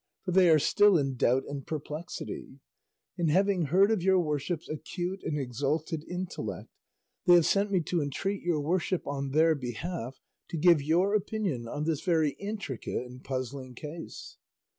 For 0.25 0.31
they 0.31 0.49
are 0.49 0.57
still 0.57 0.97
in 0.97 1.15
doubt 1.15 1.43
and 1.47 1.63
perplexity; 1.67 2.59
and 3.19 3.29
having 3.29 3.65
heard 3.65 3.91
of 3.91 4.01
your 4.01 4.19
worship's 4.19 4.67
acute 4.67 5.21
and 5.23 5.37
exalted 5.37 6.03
intellect, 6.07 6.69
they 7.27 7.35
have 7.35 7.45
sent 7.45 7.69
me 7.71 7.81
to 7.81 8.01
entreat 8.01 8.41
your 8.41 8.61
worship 8.61 9.05
on 9.05 9.29
their 9.29 9.53
behalf 9.53 10.19
to 10.49 10.57
give 10.57 10.81
your 10.81 11.13
opinion 11.13 11.67
on 11.67 11.83
this 11.83 12.01
very 12.01 12.31
intricate 12.39 13.05
and 13.05 13.23
puzzling 13.23 13.75
case." 13.75 14.37